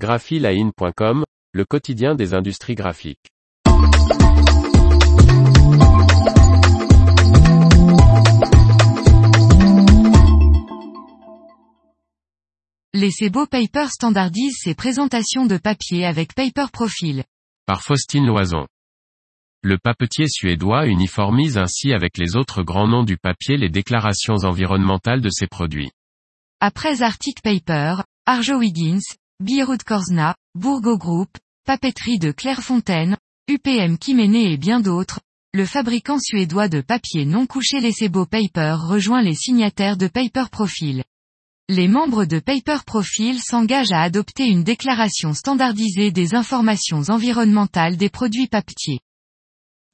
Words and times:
graphiline.com, 0.00 1.24
le 1.52 1.64
quotidien 1.66 2.14
des 2.14 2.32
industries 2.32 2.74
graphiques. 2.74 3.28
Laissez-beau 12.94 13.46
Paper 13.46 13.88
standardise 13.90 14.56
ses 14.58 14.74
présentations 14.74 15.44
de 15.44 15.58
papier 15.58 16.06
avec 16.06 16.34
Paper 16.34 16.66
Profile. 16.72 17.24
Par 17.66 17.82
Faustine 17.82 18.26
Loison. 18.26 18.66
Le 19.62 19.76
papetier 19.76 20.28
suédois 20.28 20.86
uniformise 20.86 21.58
ainsi 21.58 21.92
avec 21.92 22.16
les 22.16 22.36
autres 22.36 22.62
grands 22.62 22.88
noms 22.88 23.04
du 23.04 23.18
papier 23.18 23.58
les 23.58 23.68
déclarations 23.68 24.44
environnementales 24.44 25.20
de 25.20 25.28
ses 25.28 25.46
produits. 25.46 25.90
Après 26.60 27.02
Arctic 27.02 27.42
Paper, 27.42 27.96
Arjo 28.24 28.56
Wiggins, 28.58 29.00
Bierut 29.40 29.82
Korsna, 29.82 30.34
Bourgo 30.54 30.98
Group, 30.98 31.30
Papeterie 31.64 32.18
de 32.18 32.30
Clairefontaine, 32.30 33.16
UPM 33.48 33.96
Kiméné 33.96 34.52
et 34.52 34.58
bien 34.58 34.80
d'autres, 34.80 35.20
le 35.54 35.64
fabricant 35.64 36.18
suédois 36.18 36.68
de 36.68 36.82
papier 36.82 37.24
non 37.24 37.46
couché 37.46 37.80
Laissez-beau 37.80 38.26
Paper 38.26 38.76
rejoint 38.78 39.22
les 39.22 39.34
signataires 39.34 39.96
de 39.96 40.08
Paper 40.08 40.44
Profile. 40.52 41.04
Les 41.70 41.88
membres 41.88 42.26
de 42.26 42.38
Paper 42.38 42.80
Profile 42.84 43.40
s'engagent 43.40 43.92
à 43.92 44.02
adopter 44.02 44.46
une 44.46 44.62
déclaration 44.62 45.32
standardisée 45.32 46.10
des 46.10 46.34
informations 46.34 47.04
environnementales 47.08 47.96
des 47.96 48.10
produits 48.10 48.46
papetiers. 48.46 49.00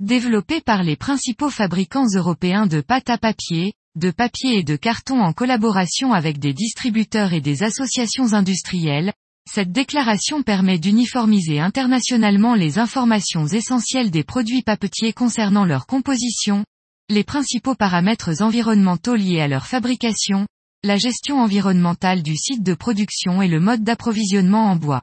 Développé 0.00 0.60
par 0.60 0.82
les 0.82 0.96
principaux 0.96 1.50
fabricants 1.50 2.08
européens 2.16 2.66
de 2.66 2.80
pâte 2.80 3.10
à 3.10 3.16
papier, 3.16 3.74
de 3.94 4.10
papier 4.10 4.58
et 4.58 4.64
de 4.64 4.74
carton 4.74 5.20
en 5.20 5.32
collaboration 5.32 6.12
avec 6.14 6.40
des 6.40 6.52
distributeurs 6.52 7.32
et 7.32 7.40
des 7.40 7.62
associations 7.62 8.32
industrielles, 8.32 9.12
cette 9.48 9.72
déclaration 9.72 10.42
permet 10.42 10.78
d'uniformiser 10.78 11.60
internationalement 11.60 12.54
les 12.54 12.78
informations 12.78 13.46
essentielles 13.46 14.10
des 14.10 14.24
produits 14.24 14.62
papetiers 14.62 15.12
concernant 15.12 15.64
leur 15.64 15.86
composition, 15.86 16.64
les 17.08 17.24
principaux 17.24 17.76
paramètres 17.76 18.42
environnementaux 18.42 19.14
liés 19.14 19.40
à 19.40 19.48
leur 19.48 19.66
fabrication, 19.66 20.46
la 20.82 20.96
gestion 20.96 21.40
environnementale 21.40 22.22
du 22.22 22.36
site 22.36 22.62
de 22.62 22.74
production 22.74 23.40
et 23.40 23.48
le 23.48 23.60
mode 23.60 23.84
d'approvisionnement 23.84 24.70
en 24.70 24.76
bois. 24.76 25.02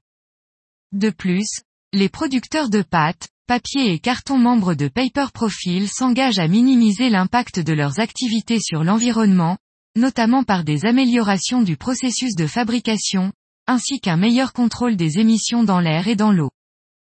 De 0.92 1.10
plus, 1.10 1.62
les 1.94 2.10
producteurs 2.10 2.70
de 2.70 2.82
pâtes, 2.82 3.30
papier 3.48 3.92
et 3.94 4.00
carton 4.00 4.38
membres 4.38 4.74
de 4.74 4.88
Paper 4.88 5.28
Profile 5.34 5.88
s'engagent 5.90 6.40
à 6.40 6.48
minimiser 6.48 7.10
l'impact 7.10 7.60
de 7.60 7.74
leurs 7.74 8.00
activités 8.00 8.60
sur 8.60 8.84
l'environnement, 8.84 9.58
notamment 9.96 10.44
par 10.44 10.64
des 10.64 10.86
améliorations 10.86 11.62
du 11.62 11.78
processus 11.78 12.36
de 12.36 12.48
fabrication, 12.48 13.32
ainsi 13.68 14.00
qu'un 14.00 14.18
meilleur 14.18 14.54
contrôle 14.54 14.96
des 14.96 15.20
émissions 15.20 15.64
dans 15.64 15.80
l'air 15.80 16.08
et 16.08 16.16
dans 16.16 16.32
l'eau. 16.32 16.52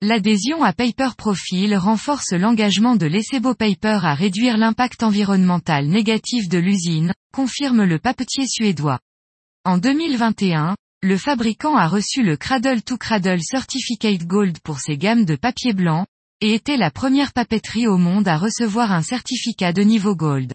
L'adhésion 0.01 0.63
à 0.63 0.73
Paper 0.73 1.11
Profile 1.17 1.77
renforce 1.77 2.33
l'engagement 2.33 2.95
de 2.95 3.07
l'Essebo 3.07 3.55
Paper 3.55 3.99
à 4.03 4.15
réduire 4.15 4.57
l'impact 4.57 5.03
environnemental 5.03 5.87
négatif 5.87 6.49
de 6.49 6.59
l'usine, 6.59 7.13
confirme 7.33 7.83
le 7.83 7.99
papetier 7.99 8.47
suédois. 8.47 9.01
En 9.65 9.79
2021, 9.79 10.77
le 11.03 11.17
fabricant 11.17 11.77
a 11.77 11.89
reçu 11.89 12.23
le 12.23 12.37
Cradle 12.37 12.83
to 12.83 12.97
Cradle 12.97 13.43
Certificate 13.43 14.25
Gold 14.25 14.59
pour 14.61 14.79
ses 14.79 14.97
gammes 14.97 15.25
de 15.25 15.37
papier 15.37 15.73
blanc, 15.73 16.07
et 16.41 16.55
était 16.55 16.77
la 16.77 16.93
première 16.93 17.33
papeterie 17.33 17.89
au 17.89 17.99
monde 17.99 18.29
à 18.29 18.37
recevoir 18.37 18.93
un 18.93 19.03
certificat 19.03 19.73
de 19.73 19.83
niveau 19.83 20.15
Gold. 20.15 20.55